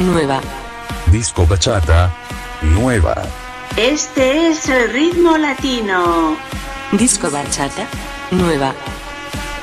[0.00, 0.40] nueva.
[1.12, 2.12] Disco bachata,
[2.62, 3.14] nueva.
[3.76, 6.36] Este es el ritmo latino.
[6.92, 7.86] Disco bachata,
[8.30, 8.74] nueva.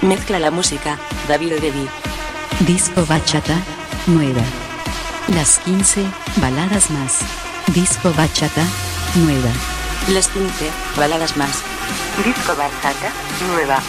[0.01, 0.97] Mezcla la música,
[1.27, 1.87] David Devi.
[2.61, 3.55] Disco bachata,
[4.05, 4.43] nueva.
[5.35, 6.05] Las 15
[6.37, 7.19] baladas más.
[7.73, 8.63] Disco bachata,
[9.15, 9.49] nueva.
[10.09, 11.63] Las 15 baladas más.
[12.23, 13.11] Disco bachata,
[13.45, 13.81] nueva.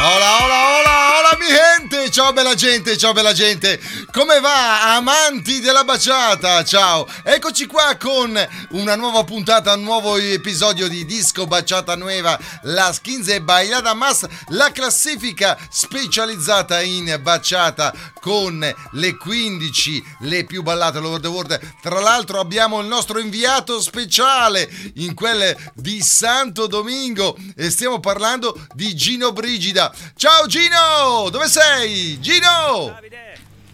[0.00, 2.10] Hola, hola, hola, hola mi gente!
[2.10, 3.80] Ciao bella gente, ciao bella gente!
[4.12, 6.62] Come va, amanti della baciata?
[6.64, 7.06] Ciao!
[7.24, 8.38] Eccoci qua con
[8.70, 14.70] una nuova puntata, un nuovo episodio di Disco Baciata Nueva, Las 15 Bailada Más, la
[14.70, 21.58] classifica specializzata in baciata con le 15, le più ballate all the world.
[21.80, 28.58] Tra l'altro abbiamo il nostro inviato speciale in quelle di Santo Domingo e stiamo parlando
[28.74, 29.92] di Gino Brigida.
[30.16, 31.28] Ciao Gino!
[31.30, 32.18] Dove sei?
[32.20, 32.98] Gino!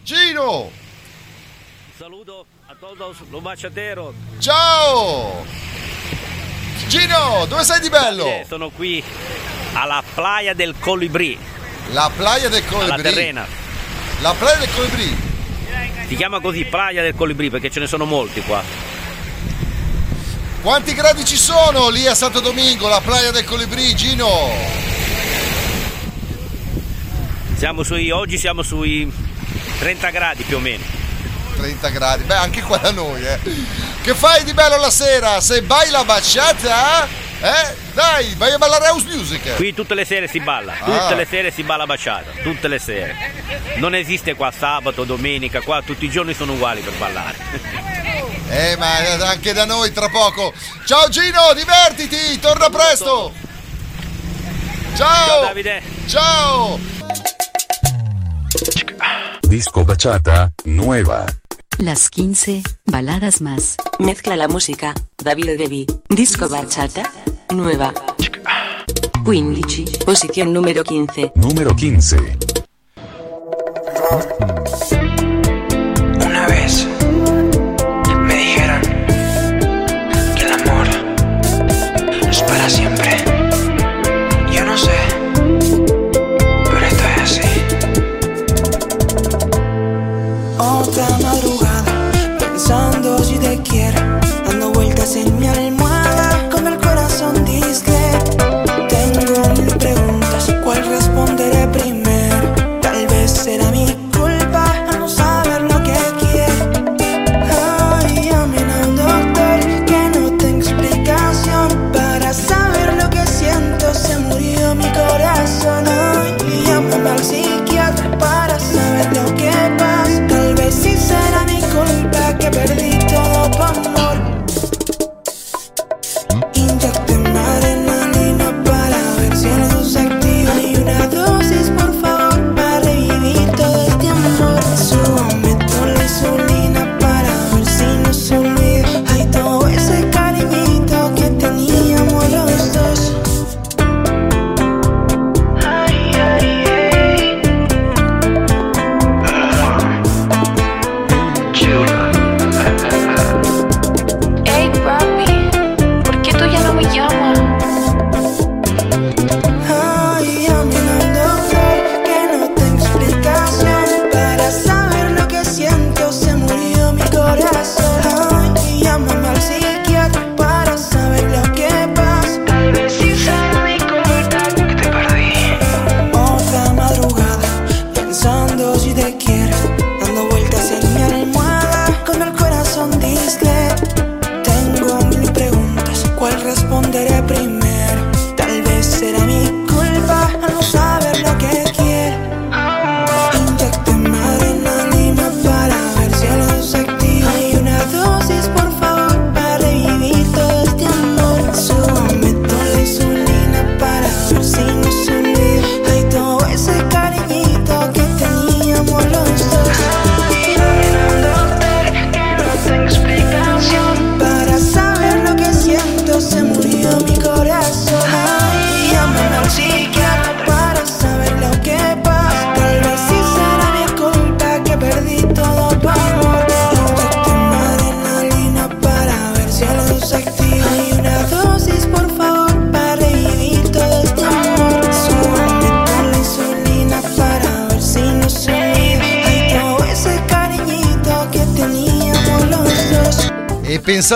[0.03, 0.71] Gino!
[1.97, 4.15] Saludo a todos los baciateros.
[4.39, 5.45] Ciao!
[6.89, 8.45] Gino, dove sei di bello?
[8.47, 9.03] Sono qui
[9.73, 11.39] alla playa del Colibrì,
[11.93, 13.03] La playa del Colibrì.
[13.03, 13.47] Terrena.
[14.21, 15.17] La playa del Colibrì.
[16.07, 18.63] Si chiama così playa del Colibrì perché ce ne sono molti qua.
[20.65, 24.51] Quanti gradi ci sono lì a Santo Domingo, la playa del Colibrì, Gino?
[27.55, 29.13] Siamo sui, oggi siamo sui
[29.79, 30.83] 30 gradi più o meno.
[31.59, 33.39] 30 gradi, beh anche qua da noi, eh.
[34.01, 35.39] Che fai di bello la sera?
[35.43, 37.07] Se vai la baciata,
[37.43, 37.75] eh?
[37.93, 39.57] Dai, vai a ballare house music.
[39.57, 41.15] Qui tutte le sere si balla, tutte Ah.
[41.15, 43.15] le sere si balla baciata, tutte le sere.
[43.77, 48.04] Non esiste qua sabato, domenica, qua tutti i giorni sono uguali per ballare.
[48.55, 50.53] Eh, ma anche da noi tra poco.
[50.87, 53.33] Ciao Gino, divertiti, torna presto.
[54.95, 55.45] Ciao Ciao.
[55.47, 55.83] Davide!
[56.07, 56.79] Ciao.
[59.41, 61.25] Disco bachata, nueva.
[61.79, 63.75] Las 15 baladas más.
[63.99, 65.85] Mezcla la música, David Devi.
[66.09, 67.11] Disco bachata,
[67.51, 67.93] nueva.
[69.25, 71.33] 15, posición número 15.
[71.35, 72.39] Número 15.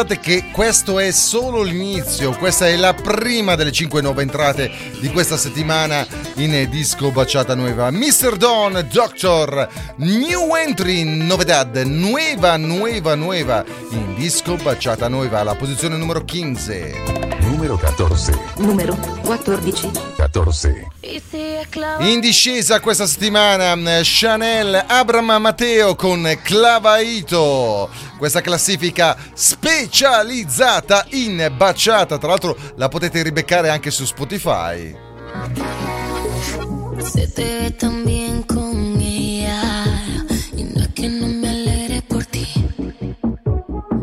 [0.09, 4.71] Pensate che questo è solo l'inizio, questa è la prima delle 5 nuove entrate
[5.01, 6.07] di questa settimana
[6.37, 7.91] in Disco Baciata Nueva.
[7.91, 8.37] Mr.
[8.37, 16.25] Don, Doctor, New Entry, Novedad, Nueva, Nueva, Nueva in Disco Baciata Nueva, la posizione numero
[16.25, 17.28] 15.
[17.41, 18.33] Número 14.
[18.59, 19.91] Número 14.
[20.17, 20.87] 14.
[22.01, 27.89] In discesa questa settimana mm, Chanel Abram Matteo con Clavaito.
[28.19, 34.97] Questa classifica specializzata in baciata, tra l'altro la potete ribeccare anche su Spotify.
[37.01, 39.85] Se te ve tan bien con ella
[40.57, 42.47] y no es que no me alegre por ti.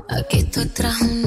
[0.10, 1.25] Aquí estoy tras una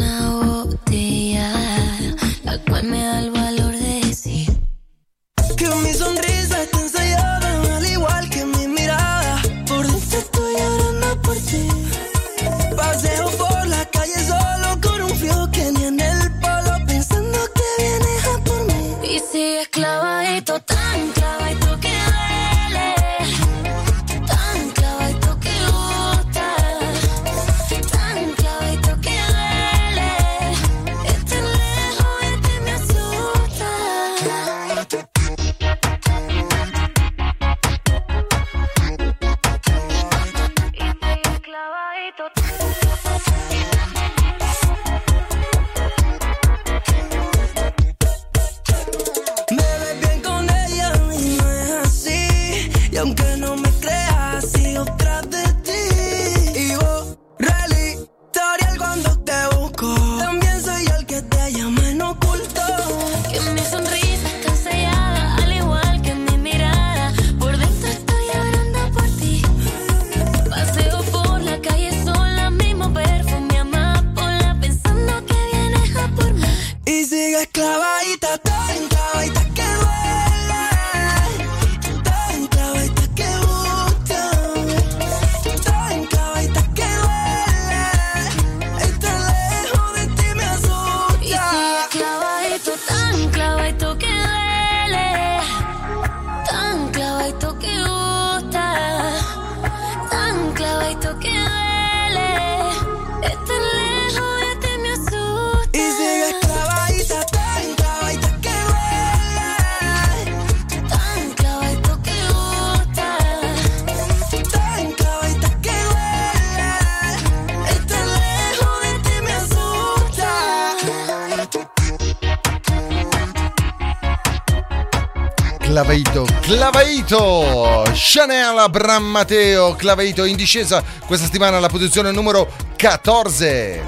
[128.18, 133.80] Chanel Abram Matteo, Claveito in discesa questa settimana alla posizione numero 14.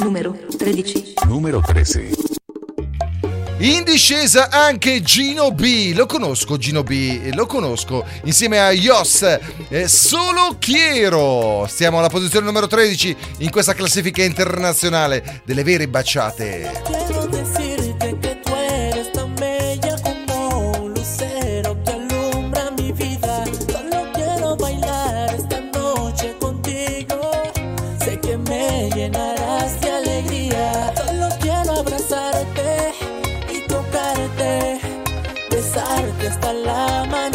[0.00, 1.14] Número 13.
[1.26, 2.10] Número 13.
[3.58, 9.22] In discesa anche Gino B, lo conosco Gino B, lo conosco insieme a Yos,
[9.68, 11.64] eh, solo Chiero.
[11.68, 17.13] Stiamo alla posizione numero 13 in questa classifica internazionale delle vere baciate.
[36.24, 37.33] Besarte hasta el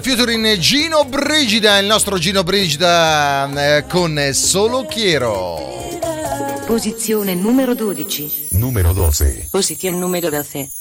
[0.00, 5.98] Featuring Gino Brigida, il nostro Gino Brigida eh, con Solo Chiero.
[6.66, 8.48] Posizione numero 12.
[8.50, 9.48] Número 12.
[9.50, 10.76] Posición número 12.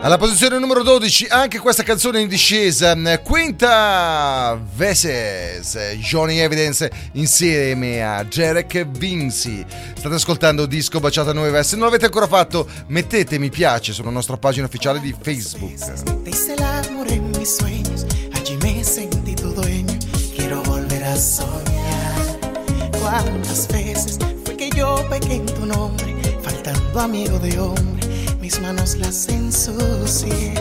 [0.00, 8.22] Alla posizione numero 12 anche questa canzone in discesa, Quinta Veses, Johnny Evidence insieme a
[8.22, 9.64] Derek Vinci.
[9.96, 14.36] State ascoltando Disco Baciata Nuova, se non l'avete ancora fatto mettete mi piace sulla nostra
[14.36, 15.74] pagina ufficiale di Facebook.
[16.86, 19.98] Amor en mis sueños, allí me sentí tu dueño.
[20.36, 22.38] Quiero volver a soñar.
[23.00, 28.06] Cuántas veces fue que yo pequé en tu nombre, faltando amigo de hombre,
[28.40, 30.54] mis manos las ensucié.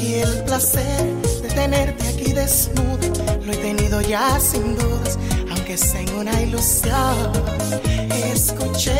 [0.00, 1.04] Y el placer
[1.42, 2.98] de tenerte aquí desnudo,
[3.44, 5.18] lo he tenido ya sin dudas,
[5.50, 7.32] aunque sea en una ilusión.
[8.32, 8.98] Escuché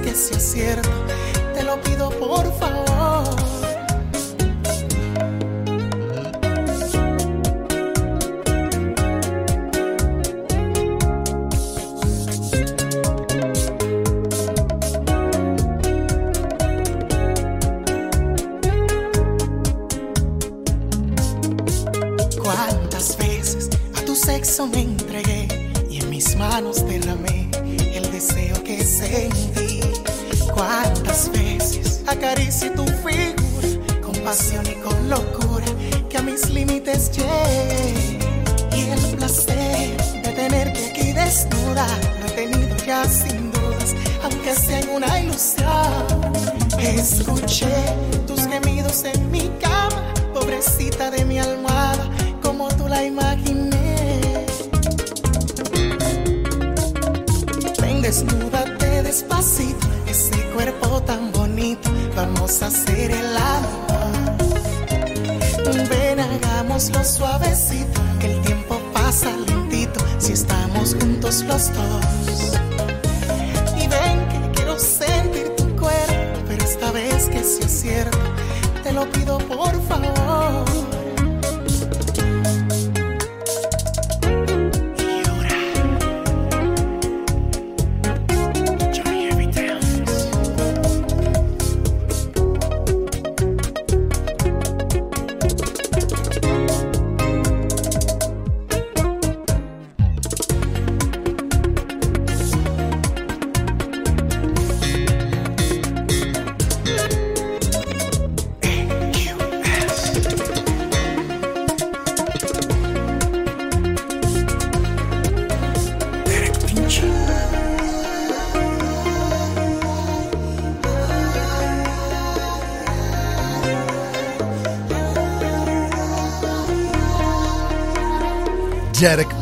[0.00, 0.90] que sea cierto,
[1.54, 3.03] te lo pido por favor.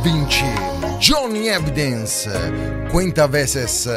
[0.02, 0.44] Vinci,
[0.98, 3.88] Johnny Evidence, Quinta Veses.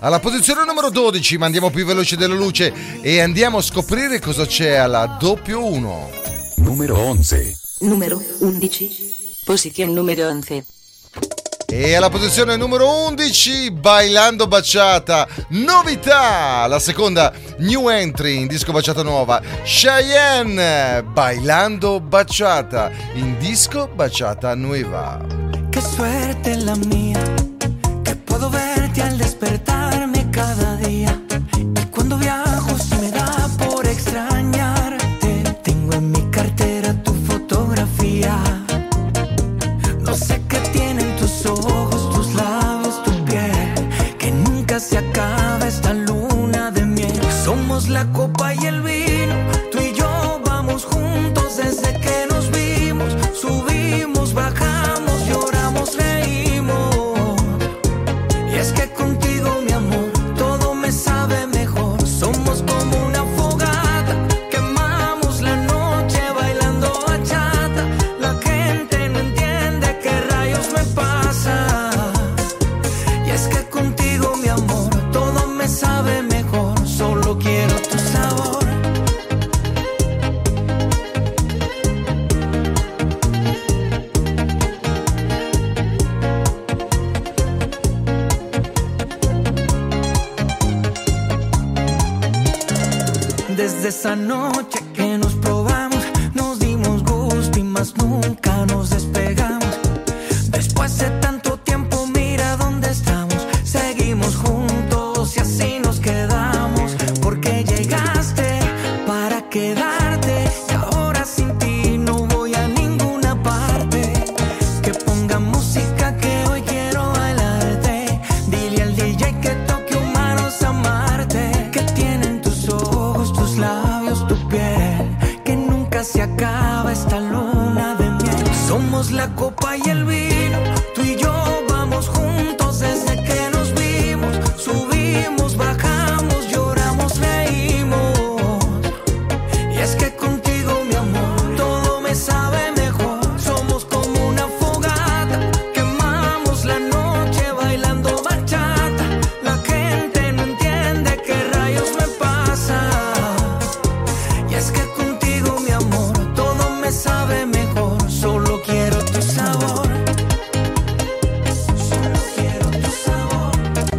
[0.00, 4.46] Alla posizione numero 12, ma andiamo più veloci della luce e andiamo a scoprire cosa
[4.46, 6.10] c'è alla doppio 1.
[6.56, 7.56] Número 11.
[7.80, 9.42] Numero 11.
[9.44, 10.64] Posición número 11.
[11.66, 19.02] E alla posizione numero 11, Bailando Baciata, novità, la seconda new entry in disco Baciata
[19.02, 25.33] Nuova, Cheyenne, Bailando Baciata, in disco Baciata Nueva.
[25.96, 27.22] Suerte la mía,
[28.02, 31.22] que puedo verte al despertarme cada día.
[31.56, 35.44] Y cuando viajo se me da por extrañarte.
[35.62, 38.36] Tengo en mi cartera tu fotografía.
[40.00, 43.52] No sé qué tienen tus ojos, tus labios, tu piel.
[44.18, 47.20] Que nunca se acaba esta luna de miel.
[47.44, 48.63] Somos la copa y
[94.06, 94.53] I know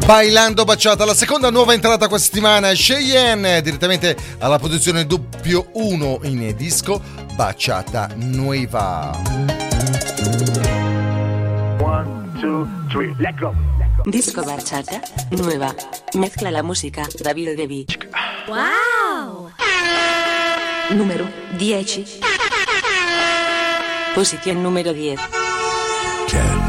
[0.06, 6.20] Bailando Baciata, la seconda nuova entrata questa settimana è Cheyenne, direttamente alla posizione doppio 1
[6.26, 7.02] in disco
[7.34, 9.20] Baciata Nueva.
[11.80, 13.52] One, two, three, let go.
[14.04, 15.74] Disco Baciata Nueva.
[16.14, 17.84] Mezcla la música David Devi.
[18.48, 19.50] Wow!
[20.90, 22.20] Numero 10.
[24.14, 25.24] Posizione numero 10.
[26.30, 26.65] 10.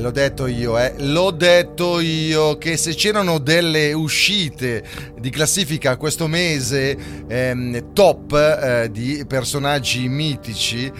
[0.00, 4.82] L'ho detto io, eh, l'ho detto io che se c'erano delle uscite
[5.18, 6.96] di classifica questo mese
[7.28, 10.90] ehm, top eh, di personaggi mitici,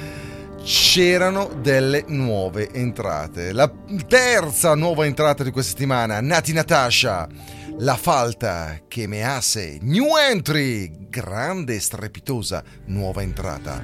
[0.62, 3.52] c'erano delle nuove entrate.
[3.52, 3.72] La
[4.06, 7.26] terza nuova entrata di questa settimana, Nati Natasha,
[7.78, 13.82] La Falta, che me Chemease, New Entry, grande e strepitosa nuova entrata.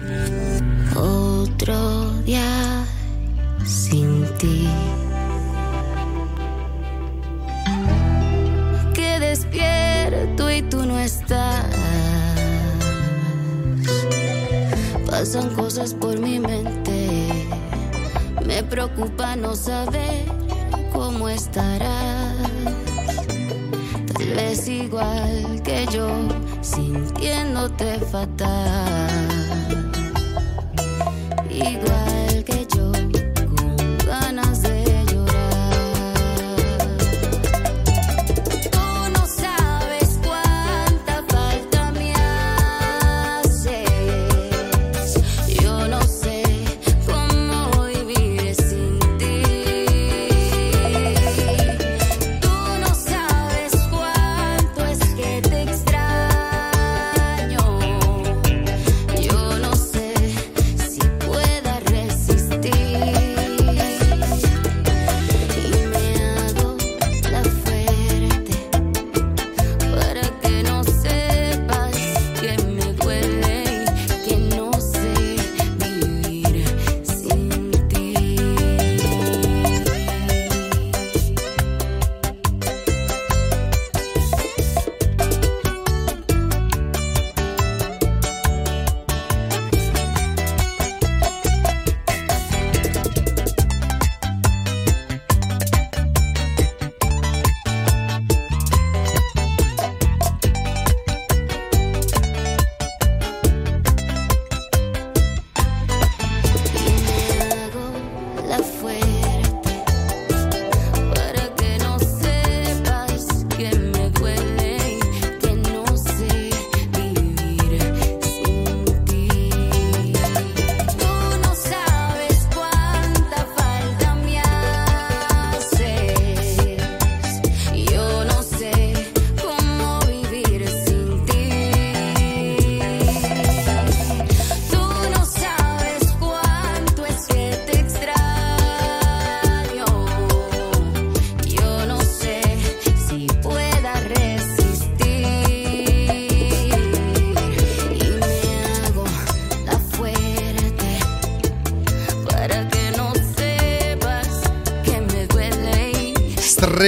[0.94, 3.05] Otro día.
[3.64, 4.68] sin ti.
[8.94, 11.64] Que despierto y tú no estás.
[15.10, 17.46] Pasan cosas por mi mente.
[18.46, 20.24] Me preocupa no saber
[20.92, 22.36] cómo estarás.
[24.14, 26.08] Tal vez igual que yo,
[26.60, 29.10] sintiéndote fatal.
[31.50, 32.95] Igual que yo.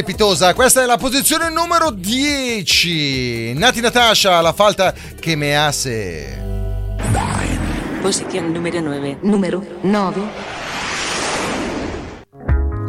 [0.09, 0.55] strepitosa.
[0.55, 3.53] Questa è la posizione numero 10.
[3.55, 6.43] Nati Natasha, la falta che me hace.
[8.01, 9.19] Posizione numero 9.
[9.23, 10.57] Numero 9.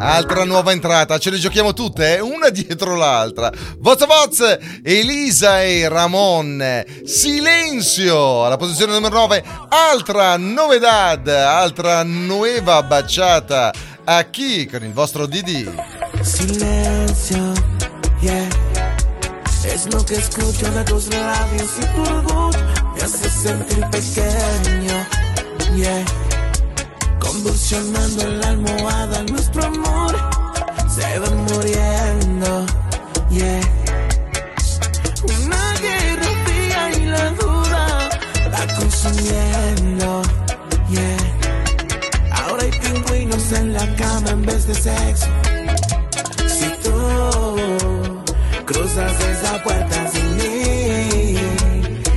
[0.02, 2.20] Altra nuova entrata, ce le giochiamo tutte, eh?
[2.22, 3.52] una dietro l'altra.
[3.80, 6.86] Voz Voz, Elisa e Ramon.
[7.04, 13.74] Silenzio, alla posizione numero 9, altra novedad, altra nuova baciata.
[14.06, 15.99] A chi con il vostro Didi?
[16.24, 17.54] Silencio,
[18.22, 18.50] yeah.
[19.66, 22.60] Es lo que escucho de tus labios y tu orgullo
[22.96, 24.94] me hace sentir pequeño,
[25.76, 26.06] yeah.
[27.20, 30.16] Convulsionando en la almohada nuestro amor
[30.88, 32.66] se va muriendo,
[33.30, 33.62] yeah.
[35.24, 38.10] Una guerra fría y la duda
[38.54, 40.22] va consumiendo,
[40.90, 42.44] yeah.
[42.44, 45.28] Ahora hay pingüinos en la cama en vez de sexo.
[48.70, 51.36] Cruzas esa puerta sin mí,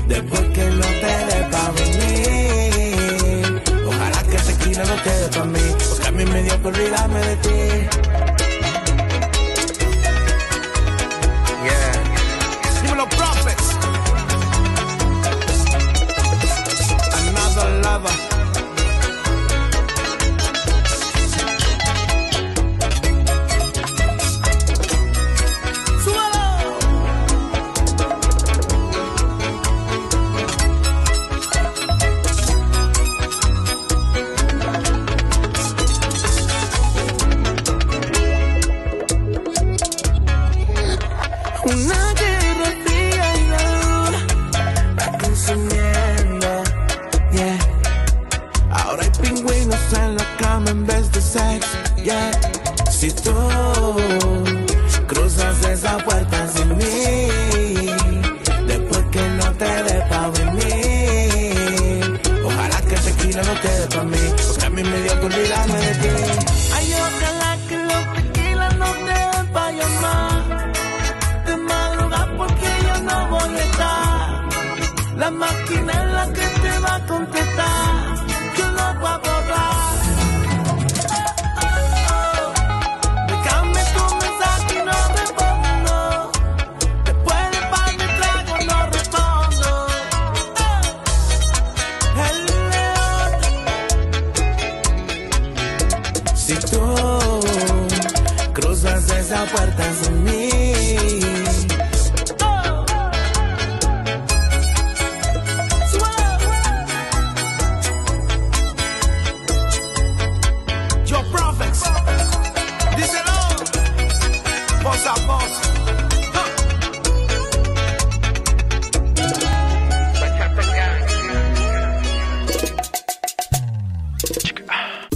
[0.06, 6.08] después que no te dé pa' venir, ojalá que tequila no quede pa' mí, porque
[6.08, 8.01] a mí me dio por olvidarme de ti.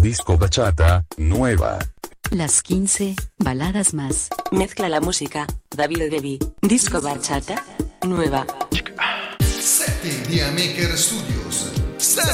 [0.07, 1.81] Disco Bachata, nueva.
[2.31, 4.29] Las 15 baladas más.
[4.53, 5.49] Mezcla la música.
[5.77, 6.39] David Devi.
[6.63, 7.65] Disco bachata.
[8.05, 8.47] Nueva.
[9.41, 11.73] 7 Idea Maker Studios.
[11.99, 12.31] 7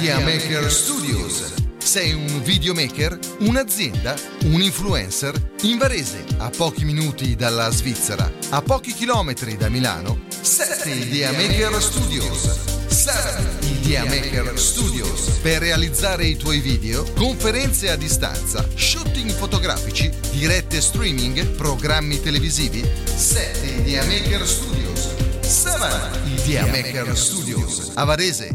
[0.00, 1.63] Idea Maker Studios.
[1.94, 5.40] Sei un videomaker, un'azienda, un influencer?
[5.62, 11.80] In Varese, a pochi minuti dalla Svizzera, a pochi chilometri da Milano, 7 Idea Maker
[11.80, 12.88] Studios.
[12.88, 15.38] 7 Idea Maker Studios.
[15.40, 23.68] Per realizzare i tuoi video, conferenze a distanza, shooting fotografici, dirette streaming, programmi televisivi, 7
[23.68, 25.14] Idea Maker Studios.
[25.42, 27.92] 7 Idea Maker Studios.
[27.94, 28.48] A Varese.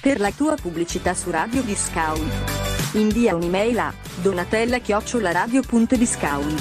[0.00, 2.32] Per la tua pubblicità su Radio Discount.
[2.94, 6.60] Invia un'email a donatella-radio.discount.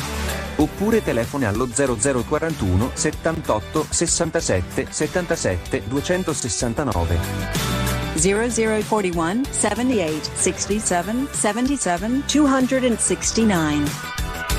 [0.58, 7.91] Oppure telefona allo 0041 78 67 77 269.
[8.22, 13.86] 0041 78 67 77 269.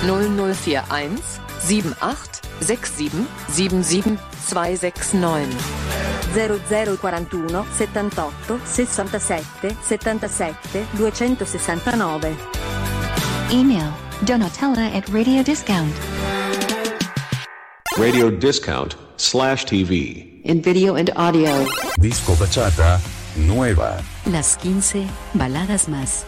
[0.02, 1.22] 0041
[1.60, 5.48] 78 67 77 269.
[6.34, 12.36] 0041 78 67 77 269.
[13.50, 13.92] Email
[14.24, 15.92] donatella at Radio Discount.
[17.98, 20.40] Radio Discount slash TV.
[20.44, 21.66] In video and audio.
[22.00, 22.98] Disco Bachata,
[23.36, 23.98] nueva.
[24.26, 26.24] Las 15 baladas más.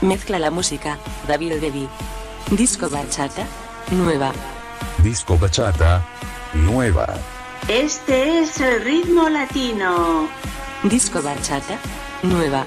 [0.00, 0.98] Mezcla la música.
[1.26, 1.88] David Devi.
[2.50, 3.46] Disco bachata.
[3.90, 4.32] Nueva.
[5.02, 6.06] Disco Bachata,
[6.54, 7.06] nueva.
[7.68, 10.28] Este es el ritmo latino.
[10.82, 11.78] Disco bachata.
[12.22, 12.66] Nueva.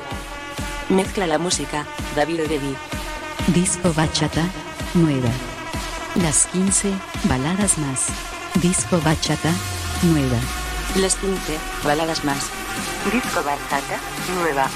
[0.89, 1.85] Mezcla la música.
[2.15, 2.75] David Devi.
[3.47, 4.43] Disco bachata
[4.93, 5.29] nueva.
[6.15, 6.91] Las 15
[7.23, 8.07] baladas más.
[8.61, 9.51] Disco bachata,
[10.03, 10.37] nueva.
[10.97, 12.49] Las 15 baladas más.
[13.09, 14.69] Disco bachata nueva.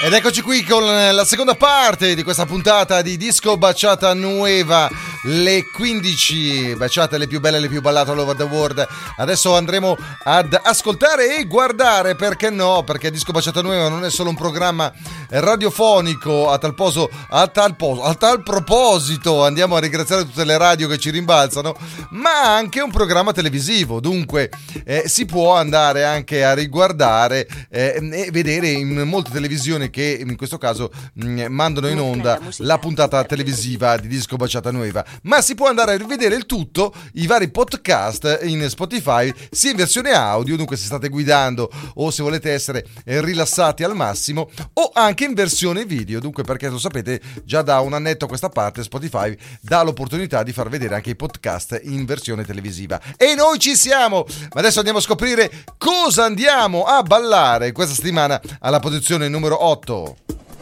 [0.00, 4.88] Ed eccoci qui con la seconda parte di questa puntata di Disco Baciata Nueva,
[5.24, 8.86] le 15 baciate le più belle le più ballate all over the world.
[9.16, 12.82] Adesso andremo ad ascoltare e guardare, perché no?
[12.84, 14.92] Perché Disco Baciata Nueva non è solo un programma
[15.28, 20.58] radiofonico a tal, poso, a tal, poso, a tal proposito, andiamo a ringraziare tutte le
[20.58, 21.74] radio che ci rimbalzano,
[22.10, 24.50] ma anche un programma televisivo, dunque
[24.84, 30.36] eh, si può andare anche a riguardare eh, e vedere in molte televisioni che in
[30.36, 35.54] questo caso mh, mandano in onda la puntata televisiva di Disco Baciata Nueva, ma si
[35.54, 40.56] può andare a rivedere il tutto, i vari podcast in Spotify, sia in versione audio,
[40.56, 45.34] dunque se state guidando o se volete essere eh, rilassati al massimo, o anche in
[45.34, 49.82] versione video, dunque perché lo sapete già da un annetto a questa parte Spotify dà
[49.82, 53.00] l'opportunità di far vedere anche i podcast in versione televisiva.
[53.16, 54.26] E noi ci siamo!
[54.52, 60.16] Ma adesso andiamo a scoprire cosa andiamo a ballare questa settimana alla posizione numero 8.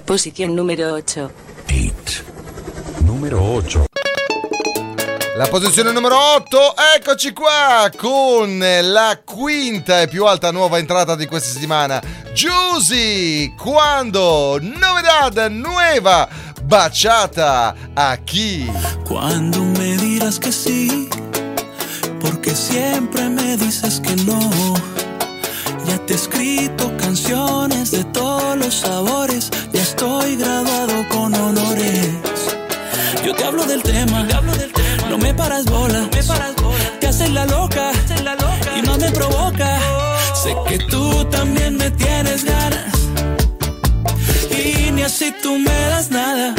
[0.04, 1.32] Posición número 8.
[3.00, 3.91] Numero 8.
[5.34, 11.24] La posizione numero 8, eccoci qua con la quinta e più alta nuova entrata di
[11.26, 12.02] questa settimana.
[12.34, 16.28] Juicy, quando novedad nueva,
[16.64, 18.70] baciata a chi?
[19.06, 21.08] Cuando me dirás que sí,
[22.20, 24.50] porque siempre me dices que no.
[25.86, 32.10] Ya te he escrito canciones de todos los sabores, ya estoy graduado con honores.
[33.24, 34.26] Yo te hablo del tema,
[35.12, 36.08] no me paras bola,
[37.00, 37.92] te haces la loca,
[38.78, 39.78] y más me provoca.
[40.42, 42.94] Sé que tú también me tienes ganas,
[44.50, 46.54] y ni así tú me das nada.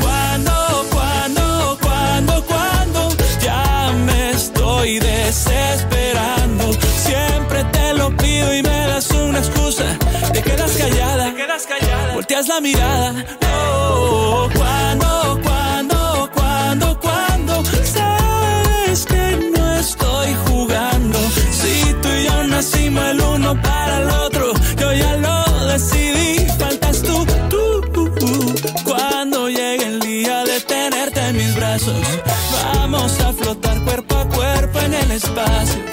[0.00, 3.08] Cuando, cuando, cuando, cuando
[3.40, 6.72] ya me estoy desesperando.
[7.06, 9.84] Siempre te lo pido y me das una excusa.
[10.32, 12.14] Te quedas callada, te quedas callada.
[12.14, 13.14] Volteas la mirada.
[13.46, 15.03] Oh, cuando,
[23.62, 26.46] para el otro, yo ya lo decidí.
[26.58, 28.54] Faltas tú, tú, tú, tú.
[28.84, 31.96] Cuando llegue el día de tenerte en mis brazos,
[32.52, 35.84] vamos a flotar cuerpo a cuerpo en el espacio.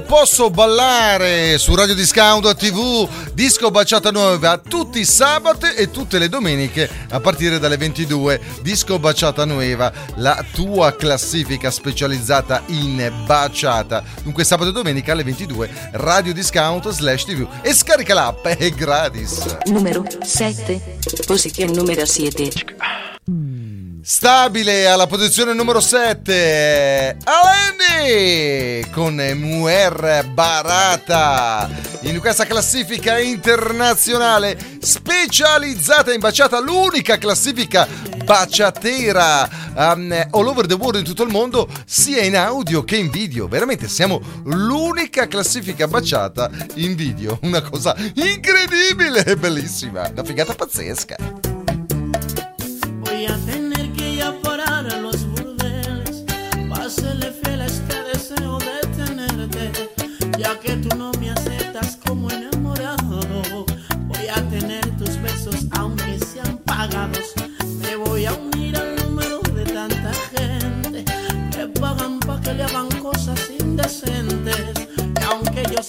[0.00, 6.28] Posso ballare su Radio Discount TV Disco Baciata Nuova tutti i sabati e tutte le
[6.28, 14.02] domeniche a partire dalle 22 Disco Baciata Nuova la tua classifica specializzata in baciata.
[14.22, 19.58] Dunque sabato e domenica alle 22 Radio Discount slash TV e scarica l'app è gratis.
[19.66, 20.98] Número 7.
[21.26, 23.75] Posición número 7.
[24.08, 31.68] Stabile alla posizione numero 7, Alendi con Muer Barata.
[32.02, 37.88] In questa classifica internazionale specializzata in baciata, l'unica classifica
[38.24, 43.10] baciatera um, all over the world in tutto il mondo, sia in audio che in
[43.10, 43.48] video.
[43.48, 47.40] Veramente siamo l'unica classifica baciata in video.
[47.42, 51.55] Una cosa incredibile e bellissima, una figata pazzesca.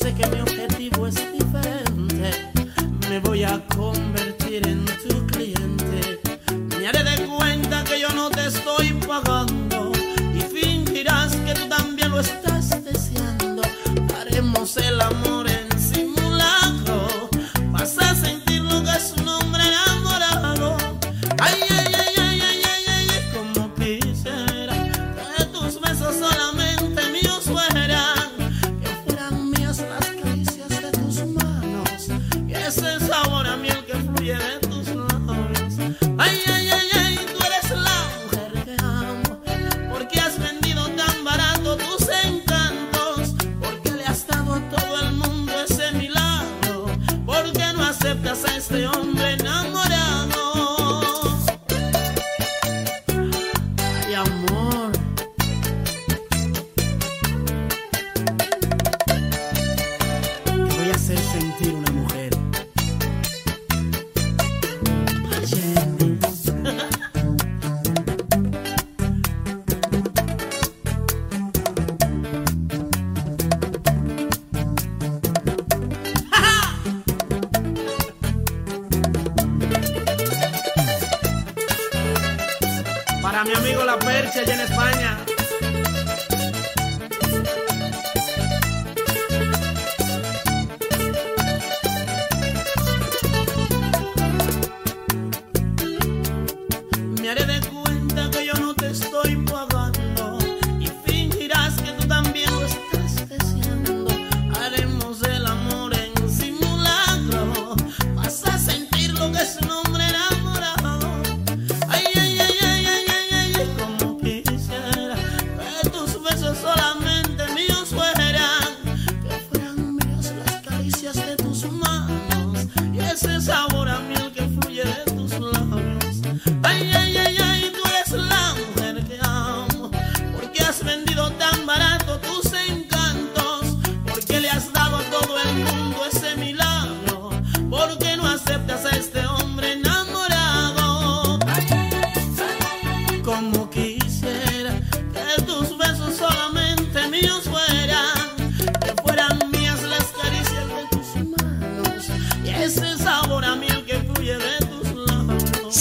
[0.08, 1.27] sé que mi objetivo es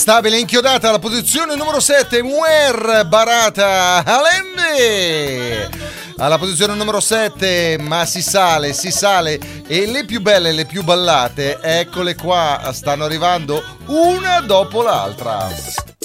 [0.06, 5.68] stabile inchiodata alla posizione numero 7 Muer Barata Alembe
[6.18, 9.64] alla posizione numero 7 ma si sale si sale.
[9.66, 15.48] E le più belle le più ballate eccole qua stanno arrivando una dopo l'altra.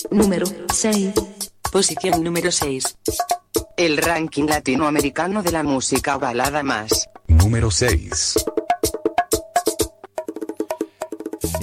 [0.09, 1.13] Numero 6
[1.69, 2.81] posizione numero 6
[3.75, 7.07] il ranking latinoamericano della musica música balada más.
[7.27, 8.60] Número 6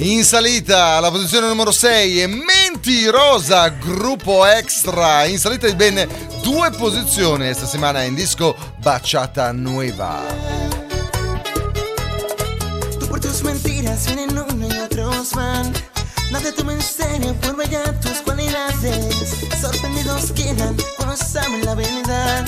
[0.00, 5.24] In salita alla posizione numero 6 è Mentirosa, gruppo extra.
[5.24, 6.08] In salita di ben
[6.40, 10.22] due posizioni settimana in disco Bachata Nueva.
[13.00, 15.72] Tú por tus mentiras vienen una y otros van.
[16.30, 19.34] Nadie toma en serio por brillar tus cualidades.
[19.60, 22.46] Sorprendidos quedan cuando saben la verdad.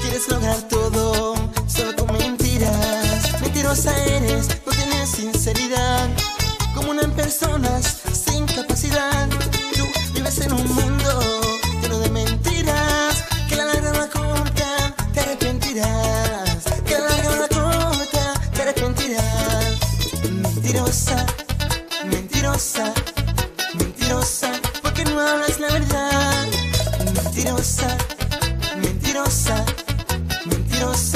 [0.00, 1.34] Quieres lograr todo
[1.68, 3.40] solo con mentiras.
[3.40, 6.37] Mentirosa eres, no tienes sinceridad
[6.78, 9.28] común en personas sin capacidad.
[9.76, 11.10] Tú vives en un mundo
[11.82, 16.64] lleno de mentiras que la larga la corta te arrepentirás.
[16.86, 19.78] Que la larga la corta te arrepentirás.
[20.30, 21.26] Mentirosa,
[22.04, 22.92] mentirosa,
[23.74, 24.52] mentirosa,
[24.82, 26.46] porque no hablas la verdad.
[27.12, 27.88] Mentirosa,
[28.80, 29.64] mentirosa,
[30.46, 31.07] mentirosa.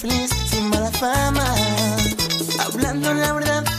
[0.00, 1.44] feliz sin mala fama.
[2.58, 3.69] Hablando la verdad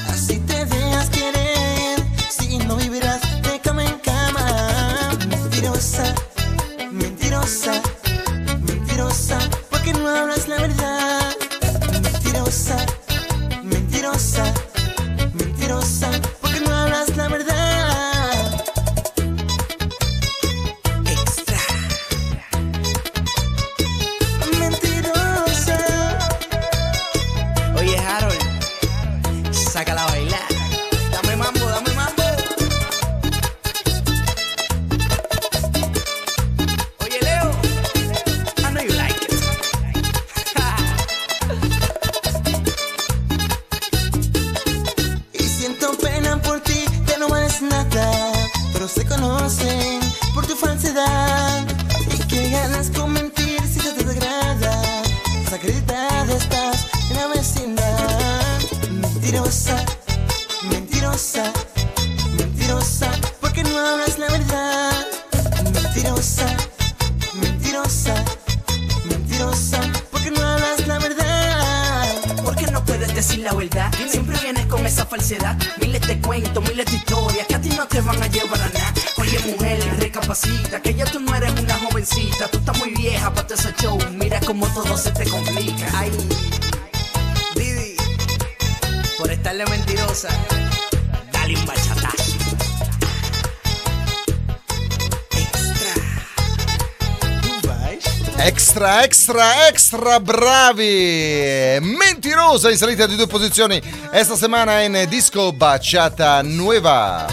[99.31, 101.77] extra, extra bravi.
[101.79, 103.81] Mentirosa in salita di due posizioni.
[104.11, 107.27] Esta settimana in disco baciata nueva.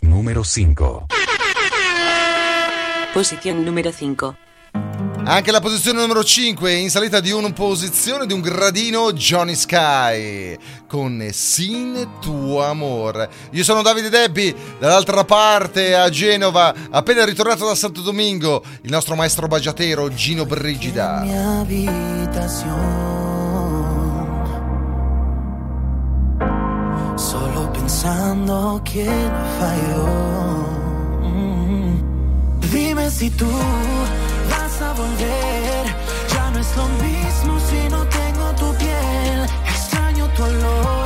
[0.00, 1.04] Numero 5.
[3.12, 4.34] Posizione numero 5.
[5.24, 10.58] Anche la posizione numero 5 in salita di una posizione di un gradino Johnny Sky
[10.92, 13.26] con Sin tuo amor.
[13.52, 19.14] Io sono Davide Debbi, dall'altra parte a Genova, appena ritornato da Santo Domingo, il nostro
[19.14, 21.22] maestro bagiatero Gino Brigida.
[21.22, 22.68] Mia habitación,
[27.14, 29.06] solo pensando che
[29.58, 30.04] fai falló.
[31.22, 32.00] Mm
[32.60, 33.08] -hmm.
[33.08, 35.51] Si tu vas a volver.
[40.42, 41.01] color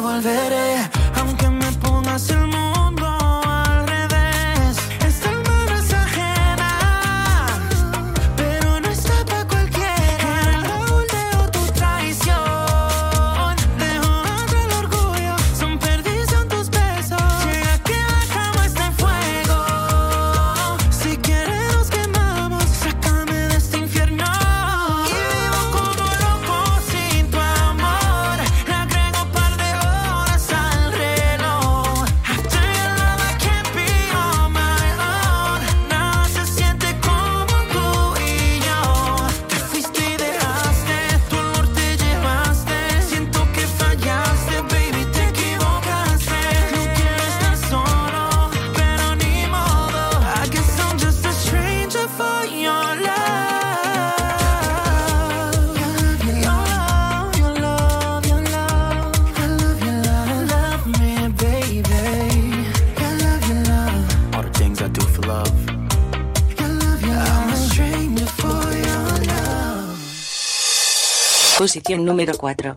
[0.00, 0.69] volveré.
[71.60, 72.76] Posizione numero 4.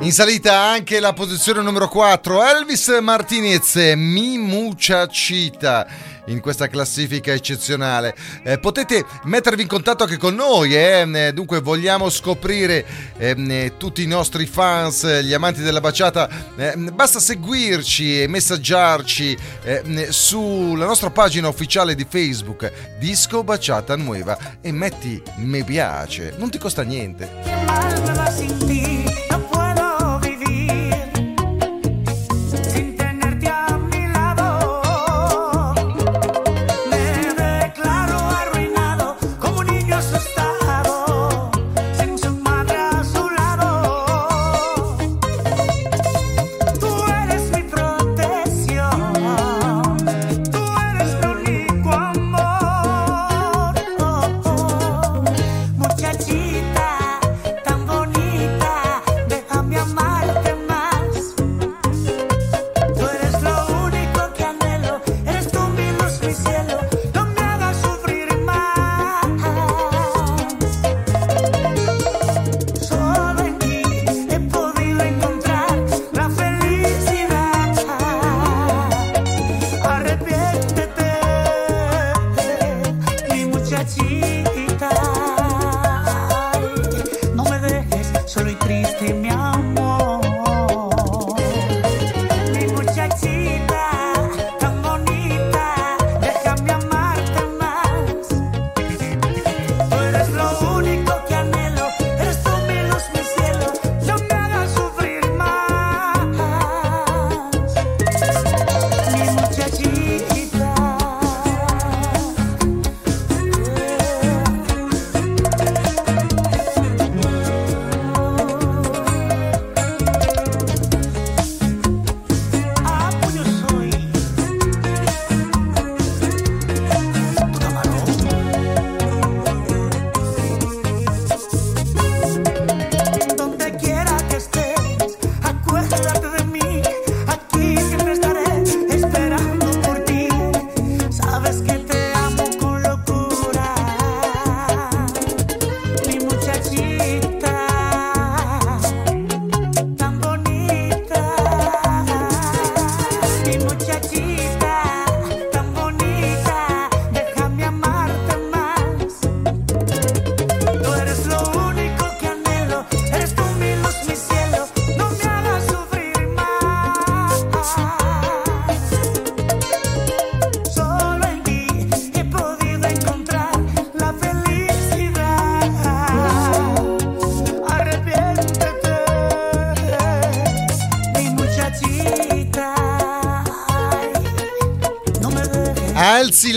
[0.00, 5.86] In salita anche la posizione numero 4, Elvis Martinez, Mi Mucha Cita
[6.30, 8.14] in questa classifica eccezionale.
[8.42, 11.04] Eh, potete mettervi in contatto anche con noi, eh?
[11.04, 12.84] Mm, eh dunque vogliamo scoprire
[13.18, 16.28] eh, mm, eh, tutti i nostri fans, eh, gli amanti della baciata,
[16.58, 19.58] mm, basta seguirci e messaggiarci
[20.08, 26.58] sulla nostra pagina ufficiale di Facebook, Disco Baciata Nueva, e metti mi piace, non ti
[26.58, 28.99] costa niente.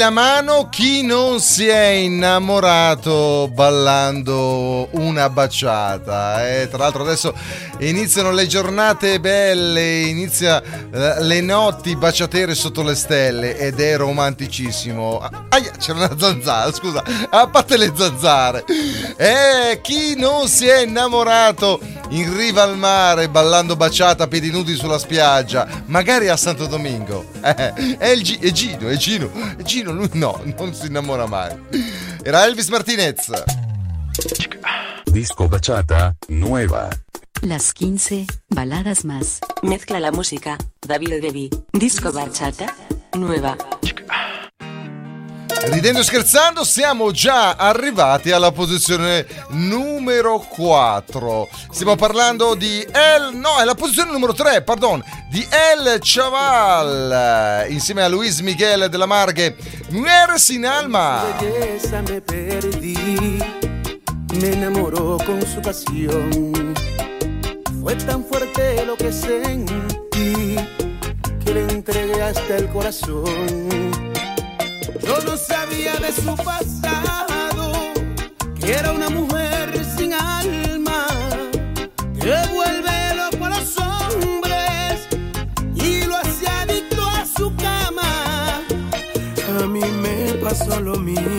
[0.03, 6.45] La mano chi non si è innamorato ballando una baciata.
[6.45, 7.33] Eh, tra l'altro adesso
[7.79, 15.19] iniziano le giornate belle, inizia eh, le notti baciatere sotto le stelle ed è romanticissimo.
[15.19, 18.65] Ah, aia, c'era una zanzara, scusa, a parte le zanzare.
[19.15, 21.79] Eh, chi non si è innamorato
[22.13, 27.31] in riva al mare ballando baciata a piedi nudi sulla spiaggia, magari a Santo Domingo.
[27.53, 31.27] Eh, è, il Gi- è Gino, è Gino, è Gino, lui no, non si innamora
[31.27, 31.53] mai.
[32.23, 33.29] Era Elvis Martinez.
[35.03, 36.87] Disco bachata, nueva.
[37.41, 39.39] Las 15 baladas más.
[39.61, 41.49] Mezcla la música, David Devi.
[41.71, 42.73] Disco bachata,
[43.17, 43.55] nueva.
[45.65, 51.47] Ridendo e scherzando, siamo già arrivati alla posizione numero 4.
[51.71, 53.33] Stiamo parlando di El.
[53.37, 55.01] No, è la posizione numero 3, pardon.
[55.29, 57.67] Di El Chaval.
[57.69, 59.55] Insieme a Luis Miguel de la Margue.
[59.91, 61.23] Mueres sin alma.
[61.39, 63.39] me perdí,
[64.33, 66.73] me enamoró con su pasión.
[67.81, 70.57] Fue tan fuerte lo que sentí
[71.45, 74.12] que le entregué hasta el corazón.
[75.05, 77.71] Yo no sabía de su pasado,
[78.59, 81.07] que era una mujer sin alma,
[82.19, 85.07] que vuelve loco a los hombres
[85.75, 88.61] y lo hace adicto a su cama.
[89.59, 91.32] A mí me pasó lo mismo,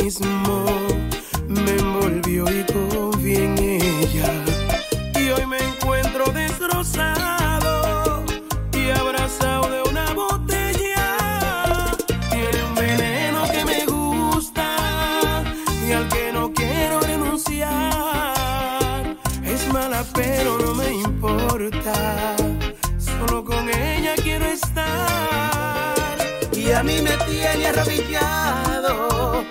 [27.66, 29.44] arrodillado,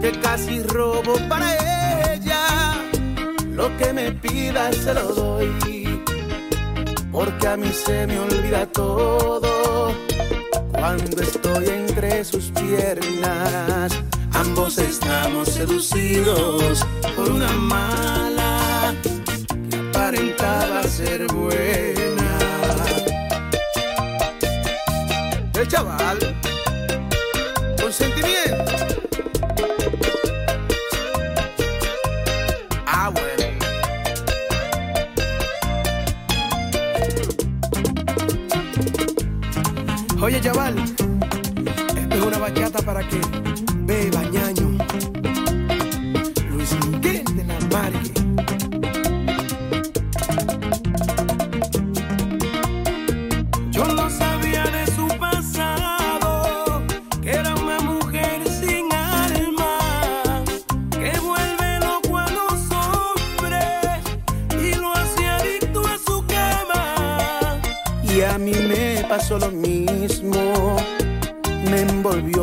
[0.00, 2.74] que casi robo para ella.
[3.50, 6.02] Lo que me pida se lo doy,
[7.12, 9.94] porque a mí se me olvida todo.
[10.72, 13.92] Cuando estoy entre sus piernas,
[14.32, 16.84] ambos estamos seducidos
[17.16, 18.94] por una mala
[19.70, 21.93] que aparentaba ser buena.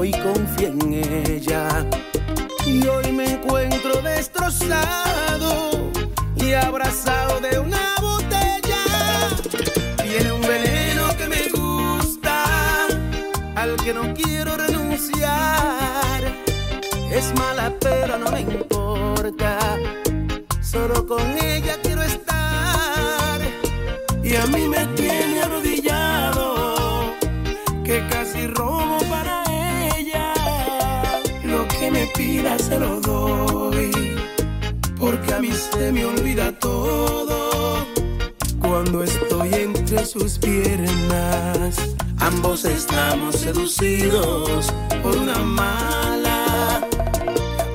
[0.04, 1.86] Y confié en ella.
[2.66, 5.92] Y hoy me encuentro destrozado
[6.36, 8.84] y abrazado de una botella.
[10.02, 12.88] Tiene un veneno que me gusta,
[13.56, 16.22] al que no quiero renunciar.
[17.12, 18.42] Es mala pero no me
[32.72, 33.92] se lo doy,
[34.98, 37.86] porque a mí se me olvida todo.
[38.62, 41.76] Cuando estoy entre sus piernas,
[42.20, 44.72] ambos estamos seducidos
[45.04, 46.88] por una mala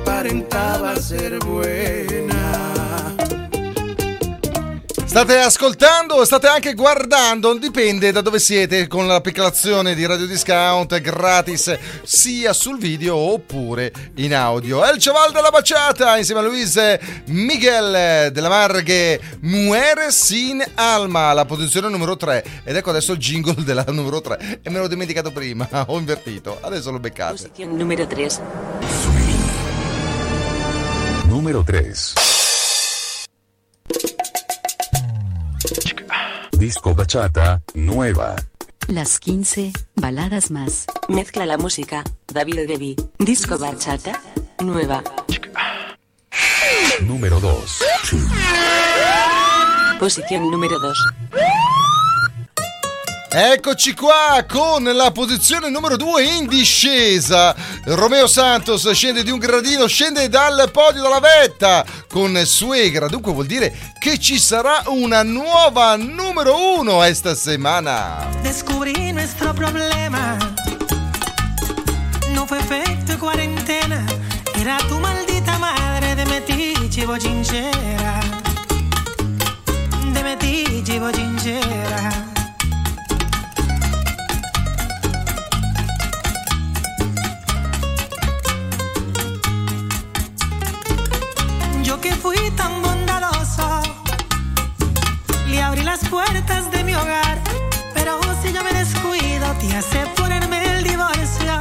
[0.00, 2.75] aparentaba ser buena.
[5.16, 11.74] State ascoltando, state anche guardando, dipende da dove siete con l'applicazione di Radio Discount gratis
[12.02, 14.84] sia sul video oppure in audio.
[14.84, 16.78] El Chaval della Baciata insieme a Luis
[17.28, 23.64] Miguel della Marghe Muere sin Alma, la posizione numero 3 ed ecco adesso il jingle
[23.64, 27.32] della numero 3 e me l'ho dimenticato prima, ho invertito, adesso lo beccate.
[27.32, 28.40] Posición número 3.
[31.24, 32.35] Número 3.
[36.58, 38.34] Disco bachata, nueva.
[38.88, 40.86] Las 15 baladas más.
[41.08, 42.02] Mezcla la música,
[42.32, 42.96] David Devi.
[43.18, 44.22] Disco bachata,
[44.64, 45.02] nueva.
[47.02, 47.82] Número 2.
[49.98, 50.98] Posición número 2.
[53.38, 57.54] Eccoci qua con la posizione numero 2 in discesa.
[57.84, 63.08] Romeo Santos scende di un gradino, scende dal podio dalla vetta con Suegra.
[63.08, 68.26] Dunque vuol dire che ci sarà una nuova numero 1 esta settimana.
[68.40, 70.38] Descubrí nuestro problema.
[72.28, 74.02] No fue efecto cuarentena.
[74.54, 78.18] Era tu maldita madre de metiche bochinchera.
[80.10, 82.25] De metiche bochinchera.
[96.00, 97.38] Las puertas de mi hogar.
[97.94, 101.58] Pero si yo me descuido, te hace ponerme el divorcio.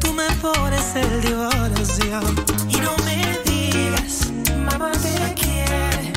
[0.00, 2.20] Tú me pones el divorcio.
[2.68, 4.30] Y no me digas,
[4.66, 6.12] mamá te quiere.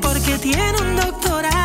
[0.00, 1.59] Porque tiene un doctorado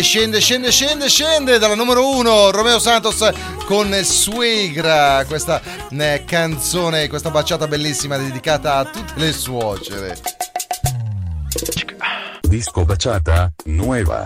[0.00, 3.18] Scende, scende, scende, scende, scende dalla numero 1 Romeo Santos
[3.66, 10.18] con Suegra, questa eh, canzone, questa baciata bellissima dedicata a tutte le suocere.
[12.40, 14.24] Disco bachata, nueva.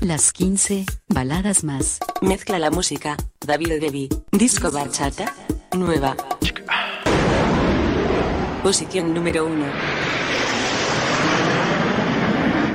[0.00, 1.98] Las 15 baladas más.
[2.20, 4.08] Mezcla la música, David Devi.
[4.28, 5.32] Disco bachata,
[5.74, 6.16] nueva.
[8.62, 9.66] Posición número 1.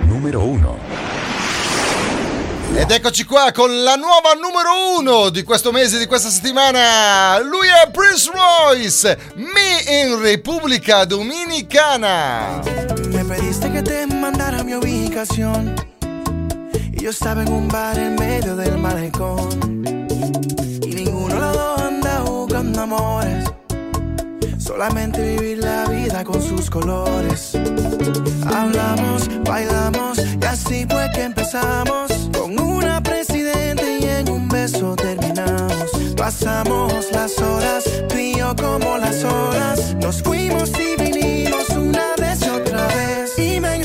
[0.07, 1.06] Número 1.
[2.77, 7.39] Ed eccoci qua con la nuova numero 1 di questo mese, di questa settimana.
[7.39, 12.61] Lui è Prince Royce, Me in Repubblica Dominicana.
[13.07, 15.73] Me pediste que te mandara mi ubicación.
[16.91, 19.83] Y yo estaba en un bar en medio del malecón.
[20.83, 23.43] Y ninguno de los anda buscando amores.
[24.67, 27.53] Solamente vivir la vida con sus colores.
[28.45, 32.11] Hablamos, bailamos y así fue que empezamos.
[32.37, 35.89] Con una presidente y en un beso terminamos.
[36.17, 39.95] Pasamos las horas, tú y yo como las horas.
[40.01, 43.39] Nos fuimos y vinimos una vez y otra vez.
[43.39, 43.77] Y me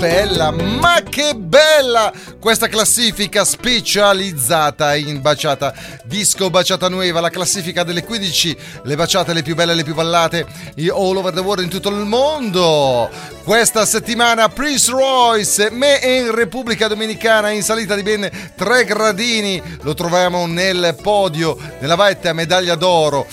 [0.00, 5.74] bella, ma che bella questa classifica specializzata in baciata
[6.04, 10.46] disco baciata nuova, la classifica delle 15 le baciate le più belle, le più ballate
[10.88, 13.10] all over the world in tutto il mondo.
[13.44, 19.92] Questa settimana Prince Royce, me in Repubblica Dominicana in salita di ben 3 gradini, lo
[19.92, 23.26] troviamo nel podio nella vetta medaglia d'oro.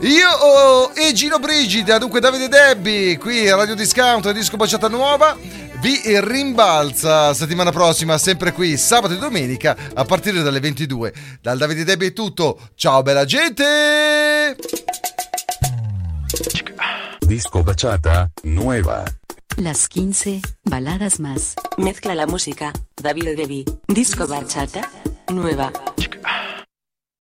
[0.00, 5.36] Io oh, e Gino Brigida, dunque Davide Debbi, qui a Radio Discount, disco baciata nuova,
[5.80, 11.12] vi rimbalza settimana prossima, sempre qui, sabato e domenica, a partire dalle 22.
[11.40, 14.56] Dal Davide Debbi è tutto, ciao bella gente!
[17.20, 19.04] Disco bachata, nueva.
[19.56, 21.54] Las 15 baladas más.
[21.76, 22.72] Mezcla la música.
[22.94, 23.64] David Debbie.
[23.86, 24.88] Disco bachata.
[25.28, 25.70] Nueva.